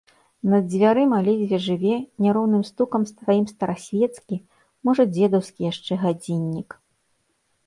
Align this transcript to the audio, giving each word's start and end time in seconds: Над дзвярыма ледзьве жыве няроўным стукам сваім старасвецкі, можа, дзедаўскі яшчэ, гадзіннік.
Над 0.51 0.63
дзвярыма 0.69 1.17
ледзьве 1.27 1.59
жыве 1.65 1.95
няроўным 2.25 2.63
стукам 2.69 3.05
сваім 3.11 3.45
старасвецкі, 3.53 4.35
можа, 4.91 5.03
дзедаўскі 5.13 5.61
яшчэ, 5.71 5.93
гадзіннік. 6.07 6.69